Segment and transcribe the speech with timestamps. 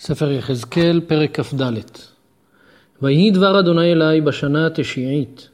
[0.00, 1.62] ספר יחזקאל, פרק כ"ד.
[3.02, 5.48] ויהי דבר אדוני אלי בשנה התשיעית,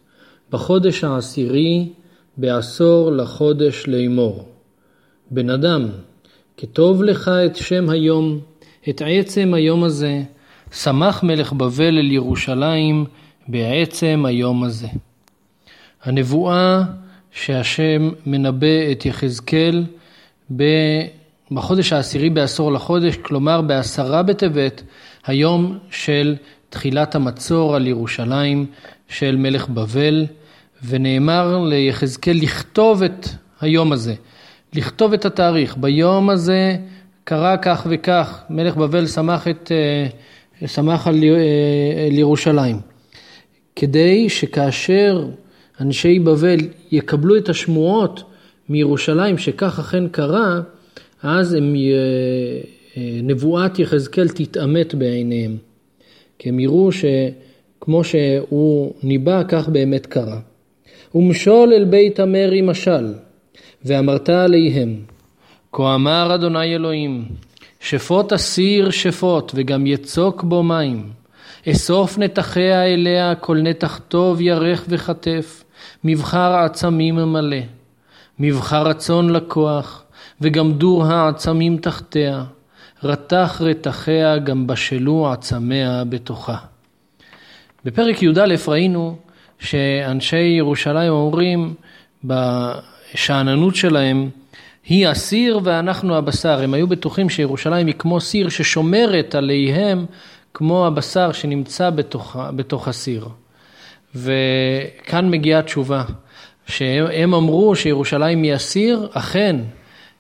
[0.51, 1.89] בחודש העשירי,
[2.37, 4.49] בעשור לחודש לאמור.
[5.31, 5.89] בן אדם,
[6.57, 8.41] כתוב לך את שם היום,
[8.89, 10.23] את עצם היום הזה,
[10.73, 13.05] שמח מלך בבל אל ירושלים
[13.49, 14.89] בעצם היום הזה.
[16.03, 16.83] הנבואה
[17.33, 19.85] שהשם מנבא את יחזקאל
[21.51, 24.83] בחודש העשירי בעשור לחודש, כלומר בעשרה בטבת,
[25.27, 26.37] היום של
[26.71, 28.67] תחילת המצור על ירושלים
[29.09, 30.27] של מלך בבל,
[30.87, 33.27] ונאמר ליחזקאל לכתוב את
[33.61, 34.15] היום הזה,
[34.75, 35.77] לכתוב את התאריך.
[35.77, 36.77] ביום הזה
[37.25, 39.73] קרה כך וכך, מלך בבל שמח, את,
[40.63, 42.81] אה, שמח על, אה, על ירושלים.
[43.77, 45.27] כדי שכאשר
[45.81, 46.59] אנשי בבל
[46.91, 48.23] יקבלו את השמועות
[48.69, 50.61] מירושלים שכך אכן קרה,
[51.25, 55.57] אז הם, אה, נבואת יחזקאל תתעמת בעיניהם.
[56.39, 60.41] כי הם יראו שכמו שהוא ניבא, כך באמת קרה.
[61.15, 63.15] ומשול אל בית המרי משל,
[63.85, 64.97] ואמרת עליהם,
[65.73, 67.25] כה אמר אדוני אלוהים,
[67.81, 71.11] שפוט אסיר שפוט, וגם יצוק בו מים.
[71.69, 75.65] אסוף נתחיה אליה, כל נתח טוב ירך וכתף,
[76.05, 77.61] מבחר עצמים מלא.
[78.39, 80.05] מבחר רצון לקוח,
[80.41, 82.45] וגם דור העצמים תחתיה.
[83.03, 86.57] רתח רתחיה, גם בשלו עצמיה בתוכה.
[87.85, 89.17] בפרק י"א ראינו
[89.59, 91.75] שאנשי ירושלים אומרים
[92.25, 94.29] בשאננות שלהם,
[94.87, 96.63] היא הסיר ואנחנו הבשר.
[96.63, 100.07] הם היו בטוחים שירושלים היא כמו סיר ששומרת עליהם
[100.55, 103.29] כמו הבשר שנמצא בתוך, בתוך הסיר.
[104.15, 106.05] וכאן מגיעה התשובה,
[106.67, 109.57] שהם אמרו שירושלים היא הסיר, אכן,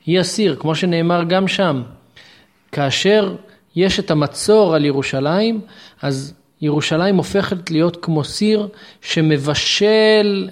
[0.07, 1.83] היא הסיר, כמו שנאמר גם שם.
[2.73, 3.35] כאשר
[3.77, 5.61] יש את המצור על ירושלים,
[6.03, 8.69] אז ירושלים הופכת להיות כמו סיר
[9.01, 10.49] שמבשל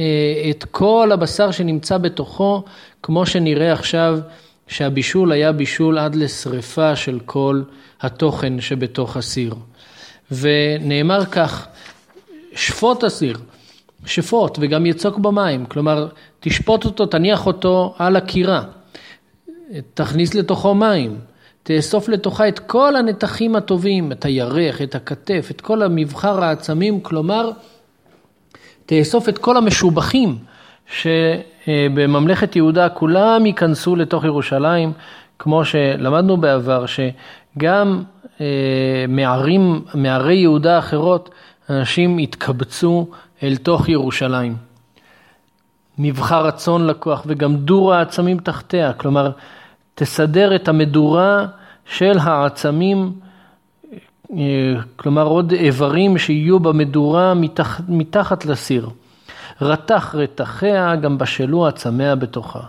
[0.00, 0.04] אה,
[0.50, 2.62] את כל הבשר שנמצא בתוכו,
[3.02, 4.18] כמו שנראה עכשיו
[4.68, 7.62] שהבישול היה בישול עד לשריפה של כל
[8.00, 9.54] התוכן שבתוך הסיר.
[10.30, 11.66] ונאמר כך,
[12.54, 13.38] שפוט הסיר,
[14.06, 16.08] שפוט וגם יצוק במים, כלומר
[16.40, 18.62] תשפוט אותו, תניח אותו על הקירה,
[19.94, 21.18] תכניס לתוכו מים,
[21.62, 27.50] תאסוף לתוכה את כל הנתחים הטובים, את הירך, את הכתף, את כל המבחר העצמים, כלומר,
[28.86, 30.38] תאסוף את כל המשובחים
[30.86, 34.92] שבממלכת יהודה כולם ייכנסו לתוך ירושלים,
[35.38, 38.02] כמו שלמדנו בעבר, שגם
[38.40, 41.30] אה, מערים, מערי יהודה אחרות,
[41.70, 43.06] אנשים התקבצו
[43.42, 44.56] אל תוך ירושלים.
[45.98, 49.30] מבחר רצון לקוח וגם דור העצמים תחתיה, כלומר
[49.98, 51.46] תסדר את המדורה
[51.86, 53.12] של העצמים,
[54.32, 54.36] אה,
[54.96, 58.88] כלומר עוד איברים שיהיו במדורה מתח, מתחת לסיר.
[59.60, 62.60] רתח רתחיה גם בשלו עצמיה בתוכה.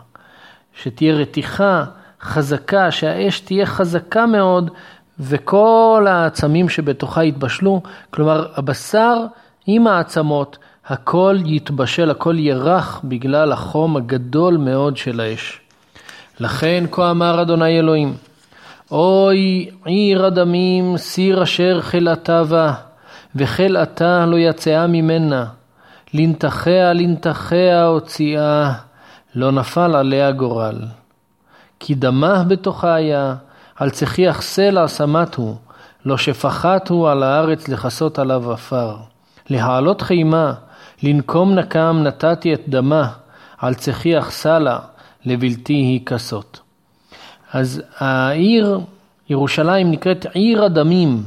[0.73, 1.83] שתהיה רתיחה
[2.21, 4.71] חזקה, שהאש תהיה חזקה מאוד
[5.19, 9.25] וכל העצמים שבתוכה יתבשלו, כלומר הבשר
[9.67, 15.61] עם העצמות, הכל יתבשל, הכל ירח בגלל החום הגדול מאוד של האש.
[16.39, 18.13] לכן כה אמר אדוני אלוהים,
[18.91, 22.73] אוי עיר הדמים, סיר אשר חילתה בה,
[23.35, 25.45] וחילתה לא יצאה ממנה.
[26.13, 28.73] לנתחיה לנתחיה הוציאה,
[29.35, 30.81] לא נפל עליה גורל.
[31.79, 33.35] כי דמה בתוכה היה,
[33.75, 35.55] על צחיח סלע שמת הוא,
[36.05, 38.95] לא שפחת הוא על הארץ לכסות עליו עפר.
[39.49, 40.53] להעלות חימה,
[41.03, 43.07] לנקום נקם נתתי את דמה,
[43.57, 44.77] על צחיח סלע,
[45.25, 46.59] לבלתי היא כסות.
[47.53, 48.79] אז העיר
[49.29, 51.23] ירושלים נקראת עיר הדמים,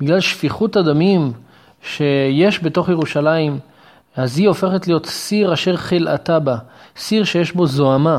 [0.00, 1.32] בגלל שפיכות הדמים
[1.82, 3.58] שיש בתוך ירושלים,
[4.16, 6.56] אז היא הופכת להיות סיר אשר חלאתה בה,
[6.96, 8.18] סיר שיש בו זוהמה.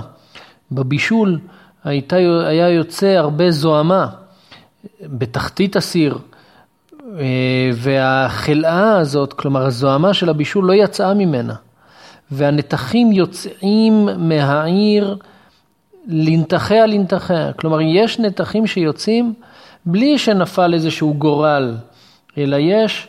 [0.72, 1.40] בבישול
[1.84, 2.16] הייתה,
[2.48, 4.08] היה יוצא הרבה זוהמה
[5.02, 6.18] בתחתית הסיר,
[7.20, 11.56] אה, והחלאה הזאת, כלומר הזוהמה של הבישול לא יצאה ממנה,
[12.32, 15.18] והנתחים יוצאים מהעיר
[16.08, 19.34] לנתחיה לנתחיה, כלומר יש נתחים שיוצאים
[19.86, 21.76] בלי שנפל איזשהו גורל,
[22.38, 23.08] אלא יש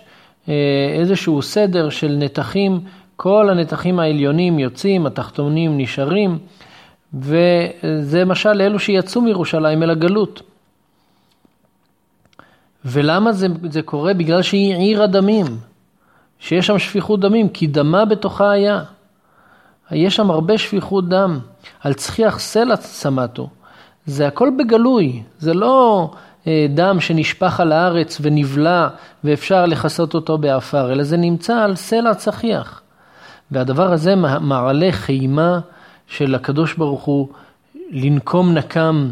[0.48, 0.54] אה,
[0.98, 2.80] איזשהו סדר של נתחים,
[3.16, 6.38] כל הנתחים העליונים יוצאים, התחתונים נשארים,
[7.14, 10.42] וזה משל לאלו שיצאו מירושלים אל הגלות.
[12.84, 14.14] ולמה זה, זה קורה?
[14.14, 15.46] בגלל שהיא עיר הדמים,
[16.38, 18.82] שיש שם שפיכות דמים, כי דמה בתוכה היה.
[19.94, 21.38] יש שם הרבה שפיכות דם.
[21.80, 23.48] על צחיח סלע שמתהו.
[24.06, 26.10] זה הכל בגלוי, זה לא
[26.46, 28.88] אה, דם שנשפך על הארץ ונבלע
[29.24, 32.82] ואפשר לכסות אותו באפר, אלא זה נמצא על סלע צחיח.
[33.50, 35.60] והדבר הזה מעלה חימה
[36.06, 37.28] של הקדוש ברוך הוא
[37.90, 39.10] לנקום נקם,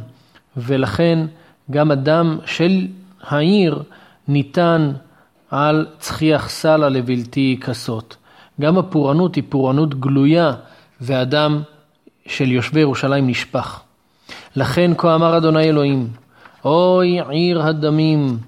[0.57, 1.27] ולכן
[1.71, 2.87] גם הדם של
[3.23, 3.83] העיר
[4.29, 4.93] ניתן
[5.51, 8.17] על צחיח סלע לבלתי כסות.
[8.61, 10.53] גם הפורענות היא פורענות גלויה,
[11.01, 11.63] והדם
[12.27, 13.81] של יושבי ירושלים נשפך.
[14.57, 16.09] לכן כה אמר אדוני אלוהים,
[16.65, 18.39] אוי עיר הדמים,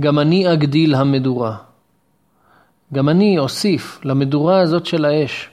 [0.00, 1.56] גם אני אגדיל המדורה.
[2.92, 5.48] גם אני אוסיף למדורה הזאת של האש.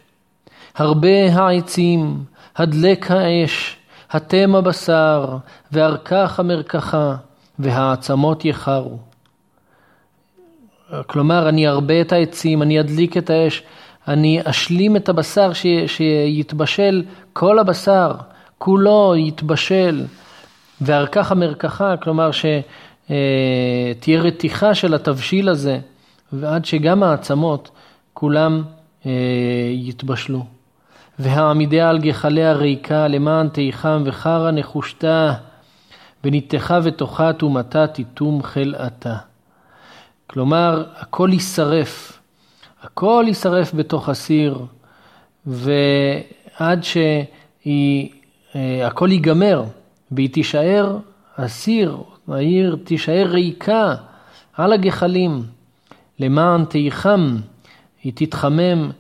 [0.75, 2.24] הרבה העצים,
[2.56, 3.77] הדלק האש,
[4.12, 5.38] התם הבשר,
[5.71, 7.15] וארכך המרקחה,
[7.59, 8.98] והעצמות יחרו.
[11.07, 13.63] כלומר, אני ארבה את העצים, אני אדליק את האש,
[14.07, 15.65] אני אשלים את הבשר ש...
[15.88, 18.12] שיתבשל, כל הבשר,
[18.57, 20.06] כולו יתבשל,
[20.81, 25.80] וארכך המרקחה, כלומר שתהיה רתיחה של התבשיל הזה,
[26.33, 27.69] ועד שגם העצמות
[28.13, 28.63] כולם
[29.06, 29.12] אה,
[29.71, 30.45] יתבשלו.
[31.19, 35.33] והעמידיה על גחליה ריקה למען תיחם וחרא נחושתה
[36.24, 39.15] וניתחה ותוכה טומאתה תיתום חלאתה.
[40.27, 42.17] כלומר, הכל יישרף,
[42.84, 44.66] הכל יישרף בתוך הסיר,
[45.46, 49.64] ועד שהכל ייגמר,
[50.12, 50.98] והיא תישאר,
[51.38, 51.98] הסיר,
[52.28, 53.96] העיר תישאר ריקה
[54.54, 55.44] על הגחלים,
[56.20, 57.38] למען תיחם,
[58.04, 58.92] היא תתחמם,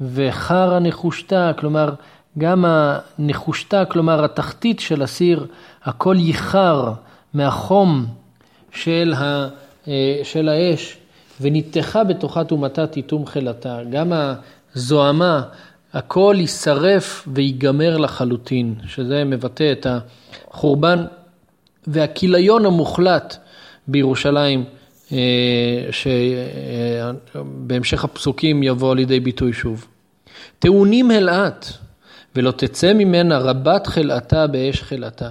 [0.00, 1.94] וחרא נחושתה, כלומר,
[2.38, 5.46] גם הנחושתה, כלומר התחתית של הסיר,
[5.84, 6.92] הכל ייחר
[7.34, 8.06] מהחום
[8.72, 9.48] של, ה,
[9.88, 10.96] אה, של האש,
[11.40, 13.78] וניתחה בתוכה טומאתה תיתום חילתה.
[13.90, 14.12] גם
[14.74, 15.42] הזוהמה,
[15.92, 19.86] הכל יישרף וייגמר לחלוטין, שזה מבטא את
[20.50, 21.04] החורבן
[21.86, 23.36] והכיליון המוחלט
[23.88, 24.64] בירושלים,
[25.12, 25.18] אה,
[25.90, 29.86] שבהמשך הפסוקים יבוא לידי ביטוי שוב.
[30.58, 31.66] טעונים הלאט,
[32.36, 35.28] ולא תצא ממנה רבת חלאתה באש חלאתה.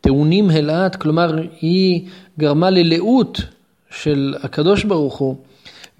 [0.00, 3.40] טעונים הלאט, כלומר היא גרמה ללאות
[3.90, 5.36] של הקדוש ברוך הוא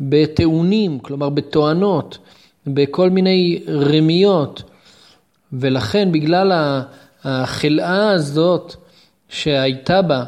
[0.01, 2.19] בטעונים, כלומר בתואנות,
[2.67, 4.63] בכל מיני רמיות,
[5.53, 6.53] ולכן בגלל
[7.25, 8.75] החלאה הזאת
[9.29, 10.25] שהייתה בה,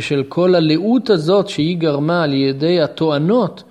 [0.00, 3.62] של כל הלאות הזאת שהיא גרמה על ידי התואנות,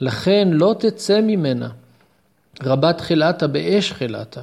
[0.00, 1.68] לכן לא תצא ממנה.
[2.62, 4.40] רבת חלאתה באש חלאתה.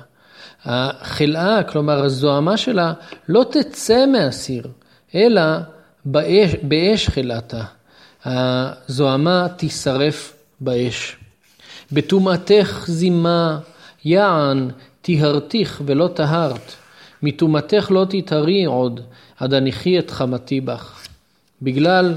[0.66, 2.94] החלאה, כלומר הזוהמה שלה,
[3.30, 4.68] לא תצא מהסיר,
[5.16, 5.42] אלא
[6.06, 7.64] באש, באש חלאתה.
[8.26, 11.18] הזוהמה תישרף באש.
[11.92, 13.60] בטומאתך זימה,
[14.06, 14.70] יען,
[15.02, 16.74] טיהרתיך ולא טהרת.
[17.24, 19.00] מטומאתך לא תטהרי עוד,
[19.40, 21.08] עד הניחי את חמתי בך.
[21.62, 22.16] בגלל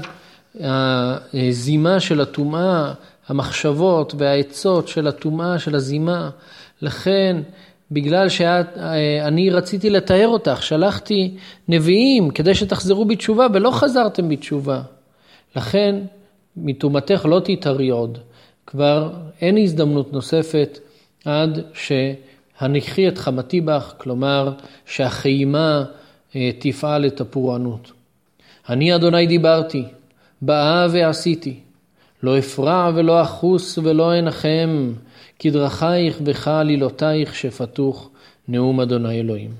[1.33, 2.93] הזימה של הטומאה,
[3.27, 6.29] המחשבות והעצות של הטומאה, של הזימה,
[6.81, 7.37] לכן
[7.91, 11.35] בגלל שאני רציתי לתאר אותך, שלחתי
[11.67, 14.81] נביאים כדי שתחזרו בתשובה ולא חזרתם בתשובה.
[15.55, 15.95] לכן
[16.57, 18.17] מטומאתך לא תתארי עוד.
[18.67, 19.11] כבר
[19.41, 20.79] אין הזדמנות נוספת
[21.25, 24.53] עד שהניחי את חמתי בך, כלומר
[24.85, 25.83] שהחיימה
[26.35, 27.91] אה, תפעל את הפורענות.
[28.69, 29.83] אני אדוני דיברתי,
[30.41, 31.59] באה ועשיתי,
[32.23, 34.93] לא אפרע ולא אחוס ולא אנחם,
[35.39, 38.09] כדרכייך בך עלילותייך שפתוך
[38.47, 39.51] נאום אדוני אלוהים.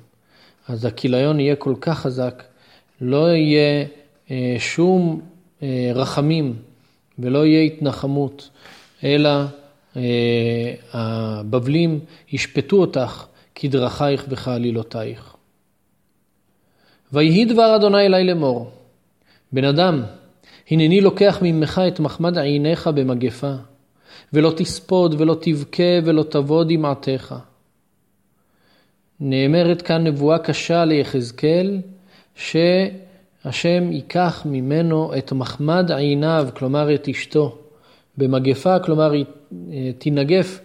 [0.67, 2.43] אז הכיליון יהיה כל כך חזק,
[3.01, 3.85] לא יהיה
[4.31, 5.21] אה, שום
[5.95, 6.55] רחמים
[7.19, 8.49] ולא יהיה התנחמות,
[9.03, 9.29] אלא
[9.97, 11.99] אה, הבבלים
[12.31, 15.35] ישפטו אותך כדרכייך וכעלילותייך.
[17.13, 18.71] ויהי דבר אדוני אלי לאמור,
[19.51, 20.03] בן אדם,
[20.71, 23.53] הנני לוקח ממך את מחמד עיניך במגפה,
[24.33, 27.35] ולא תספוד ולא תבכה ולא תבוא דמעתך.
[29.19, 31.81] נאמרת כאן נבואה קשה ליחזקאל,
[33.43, 37.57] שהשם ייקח ממנו את מחמד עיניו, כלומר את אשתו,
[38.17, 39.25] במגפה, כלומר היא
[39.71, 40.59] אה, תינגף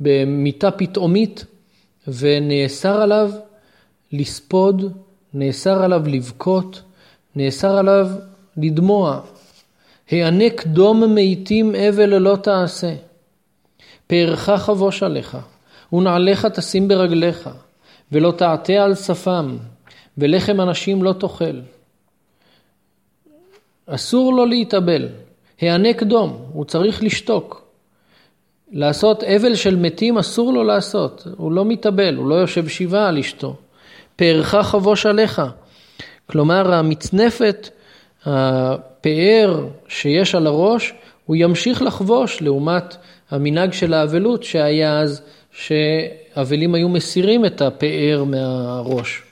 [0.00, 1.44] במיטה פתאומית,
[2.08, 3.30] ונאסר עליו
[4.12, 4.92] לספוד,
[5.34, 6.82] נאסר עליו לבכות,
[7.36, 8.08] נאסר עליו
[8.56, 9.20] לדמוע.
[10.10, 12.94] הענק דום מאיתים אבל לא תעשה.
[14.06, 15.38] פארך חבוש עליך,
[15.92, 17.50] ונעליך תשים ברגליך,
[18.12, 19.56] ולא תעטה על שפם,
[20.18, 21.60] ולחם אנשים לא תאכל.
[23.86, 25.08] אסור לו להתאבל,
[25.60, 27.66] הענק דום, הוא צריך לשתוק.
[28.72, 33.18] לעשות אבל של מתים אסור לו לעשות, הוא לא מתאבל, הוא לא יושב שבעה על
[33.18, 33.56] אשתו.
[34.16, 35.42] פארך חבוש עליך,
[36.30, 37.68] כלומר המצנפת,
[38.24, 40.94] הפאר שיש על הראש,
[41.26, 42.96] הוא ימשיך לחבוש לעומת
[43.30, 49.22] המנהג של האבלות שהיה אז, שאבלים היו מסירים את הפאר מהראש.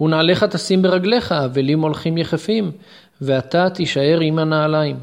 [0.00, 2.70] ונעליך תשים ברגליך, אבלים הולכים יחפים,
[3.20, 4.96] ואתה תישאר עם הנעליים.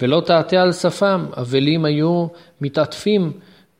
[0.00, 2.26] ולא תעטה על שפם, אבלים היו
[2.60, 3.32] מתעטפים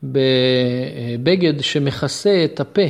[0.03, 2.87] בבגד שמכסה את הפה,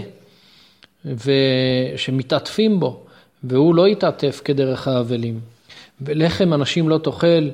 [1.05, 3.01] ושמתעטפים בו,
[3.45, 5.41] והוא לא יתעטף כדרך האבלים.
[6.01, 7.49] ולחם אנשים לא תאכל,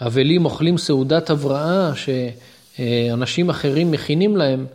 [0.00, 4.66] אבלים אוכלים סעודת הבראה שאנשים אחרים מכינים להם,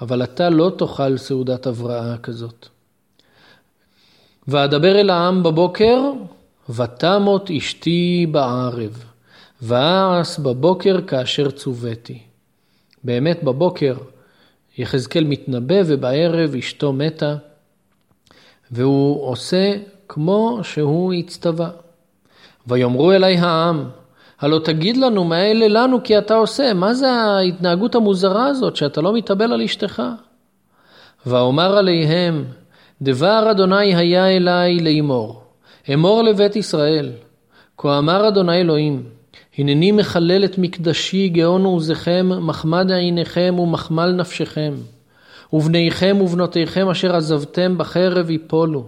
[0.00, 2.68] אבל אתה לא תאכל סעודת הבראה כזאת.
[4.48, 6.00] ואדבר אל העם בבוקר,
[6.68, 9.04] ותמות אשתי בערב,
[9.62, 12.18] ואעש בבוקר כאשר צוויתי.
[13.04, 13.94] באמת בבוקר
[14.78, 17.36] יחזקאל מתנבא ובערב אשתו מתה,
[18.70, 19.72] והוא עושה
[20.08, 21.70] כמו שהוא הצטווה.
[22.66, 23.88] ויאמרו אלי העם,
[24.40, 29.00] הלא תגיד לנו מה אלה לנו כי אתה עושה, מה זה ההתנהגות המוזרה הזאת שאתה
[29.00, 30.02] לא מתאבל על אשתך?
[31.26, 32.44] ואומר עליהם,
[33.02, 35.41] דבר אדוני היה אלי לאמור,
[35.94, 37.12] אמור לבית ישראל,
[37.78, 39.02] כה אמר אדוני אלוהים,
[39.58, 44.74] הנני מחלל את מקדשי גאון עוזכם, מחמד עיניכם ומחמל נפשכם,
[45.52, 48.86] ובניכם ובנותיכם אשר עזבתם בחרב יפולו.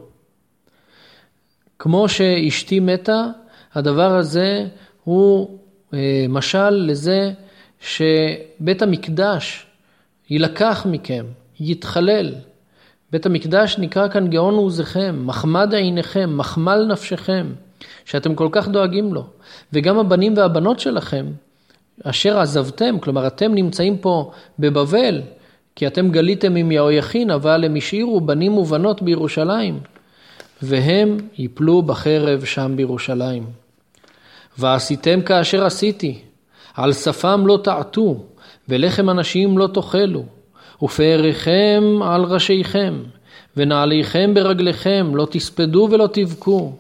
[1.79, 3.27] כמו שאשתי מתה,
[3.75, 4.67] הדבר הזה
[5.05, 5.59] הוא
[5.95, 7.33] אה, משל לזה
[7.81, 9.67] שבית המקדש
[10.31, 11.25] יילקח מכם,
[11.61, 12.35] יתחלל.
[13.15, 17.47] בית המקדש נקרא כאן גאון עוזכם, מחמד עיניכם, מחמל נפשכם,
[18.05, 19.25] שאתם כל כך דואגים לו.
[19.73, 21.27] וגם הבנים והבנות שלכם,
[22.03, 25.23] אשר עזבתם, כלומר אתם נמצאים פה בבבל,
[25.77, 29.81] כי אתם גליתם עם יהויכין, אבל הם השאירו בנים ובנות בירושלים,
[30.63, 33.47] והם יפלו בחרב שם בירושלים.
[34.59, 36.19] ועשיתם כאשר עשיתי,
[36.75, 38.25] על שפם לא תעטו,
[38.69, 40.25] ולחם אנשים לא תאכלו,
[40.83, 42.95] ופאריכם על ראשיכם,
[43.57, 46.73] ונעליכם ברגליכם, לא תספדו ולא תבכו.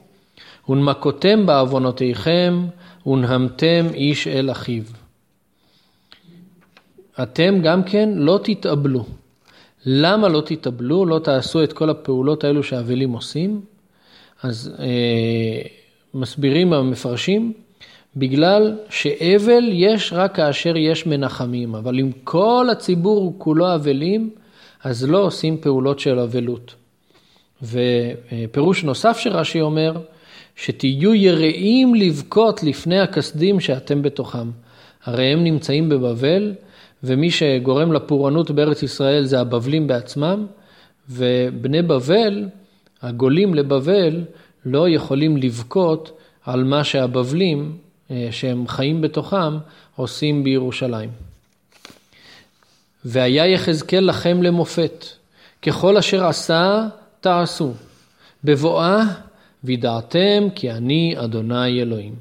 [0.68, 2.66] ונמקותם בעוונותיכם,
[3.06, 4.82] ונהמתם איש אל אחיו.
[7.22, 9.04] אתם גם כן לא תתאבלו.
[9.86, 11.06] למה לא תתאבלו?
[11.06, 13.60] לא תעשו את כל הפעולות האלו שהאבלים עושים?
[14.42, 15.62] אז אה,
[16.14, 17.52] מסבירים המפרשים,
[18.16, 24.30] בגלל שאבל יש רק כאשר יש מנחמים, אבל אם כל הציבור כולו אבלים,
[24.85, 26.75] אז לא עושים פעולות של אבלות.
[27.62, 29.92] ופירוש נוסף שרש"י אומר,
[30.56, 34.50] שתהיו יראים לבכות לפני הכסדים שאתם בתוכם.
[35.04, 36.54] הרי הם נמצאים בבבל,
[37.02, 40.47] ומי שגורם לפורענות בארץ ישראל זה הבבלים בעצמם,
[41.11, 42.44] ובני בבל,
[43.02, 44.25] הגולים לבבל,
[44.66, 47.76] לא יכולים לבכות על מה שהבבלים,
[48.30, 49.58] שהם חיים בתוכם,
[49.96, 51.11] עושים בירושלים.
[53.04, 55.04] והיה יחזקאל לכם למופת,
[55.62, 56.87] ככל אשר עשה
[57.20, 57.73] תעשו,
[58.44, 59.02] בבואה
[59.64, 62.14] וידעתם כי אני אדוני אלוהים.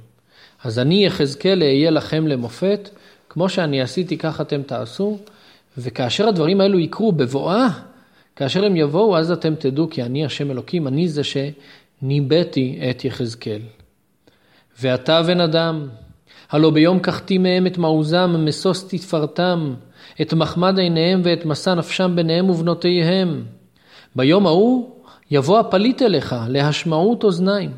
[0.64, 2.90] אז אני יחזקאל אהיה לכם למופת,
[3.30, 5.18] כמו שאני עשיתי כך אתם תעשו,
[5.78, 7.68] וכאשר הדברים האלו יקרו בבואה,
[8.36, 13.62] כאשר הם יבואו אז אתם תדעו כי אני השם אלוקים, אני זה שניבאתי את יחזקאל.
[14.82, 15.88] ואתה בן אדם,
[16.52, 19.74] הלא ביום קחתי מהם את מעוזם, משוש תפארתם,
[20.22, 23.44] את מחמד עיניהם ואת משא נפשם בניהם ובנותיהם.
[24.16, 24.90] ביום ההוא
[25.32, 27.72] יבוא הפליט אליך להשמעות אוזניים.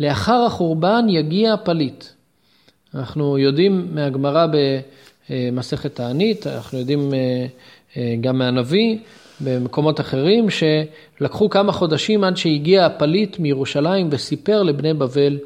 [0.00, 2.04] לאחר החורבן יגיע הפליט.
[2.94, 4.46] אנחנו יודעים מהגמרא
[5.30, 7.46] במסכת תענית, אנחנו יודעים אה,
[7.96, 8.98] אה, גם מהנביא,
[9.40, 15.38] במקומות אחרים, שלקחו כמה חודשים עד שהגיע הפליט מירושלים וסיפר לבני בבל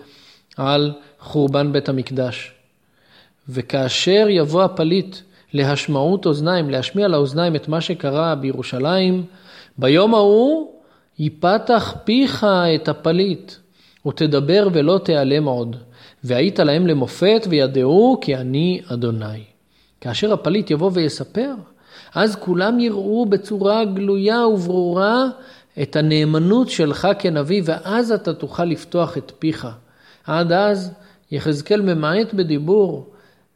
[0.57, 2.53] על חורבן בית המקדש.
[3.49, 5.17] וכאשר יבוא הפליט
[5.53, 9.25] להשמעות אוזניים, להשמיע לאוזניים את מה שקרה בירושלים,
[9.79, 10.71] ביום ההוא
[11.19, 13.53] יפתח פיך את הפליט,
[14.07, 15.77] ותדבר ולא תיעלם עוד,
[16.25, 19.45] והיית להם למופת וידעו כי אני אדוני.
[20.01, 21.55] כאשר הפליט יבוא ויספר,
[22.15, 25.25] אז כולם יראו בצורה גלויה וברורה
[25.83, 29.67] את הנאמנות שלך כנביא, ואז אתה תוכל לפתוח את פיך.
[30.27, 30.93] עד אז
[31.33, 33.07] יחזקאל ממעט בדיבור,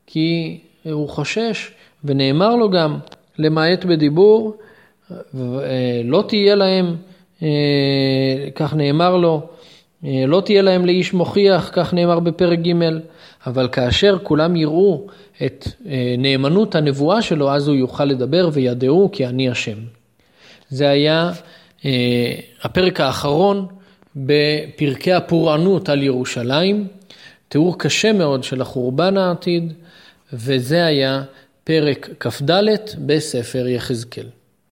[0.06, 1.70] כי הוא חושש,
[2.04, 2.98] ונאמר לו גם
[3.38, 4.56] למעט בדיבור,
[6.04, 6.96] לא תהיה להם
[7.42, 9.42] אה, כך נאמר לו,
[10.04, 12.72] אה, לא תהיה להם לאיש מוכיח, כך נאמר בפרק ג',
[13.46, 15.06] אבל כאשר כולם יראו
[15.46, 19.78] את אה, נאמנות הנבואה שלו, אז הוא יוכל לדבר וידעו כי אני השם.
[20.68, 21.30] זה היה
[22.62, 23.66] הפרק האחרון
[24.16, 26.86] בפרקי הפורענות על ירושלים,
[27.48, 29.72] תיאור קשה מאוד של החורבן העתיד,
[30.32, 31.22] וזה היה
[31.64, 32.50] פרק כ"ד
[33.06, 34.26] בספר יחזקאל.